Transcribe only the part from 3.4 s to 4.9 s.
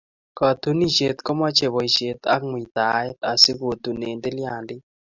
kotunen tilyandiit.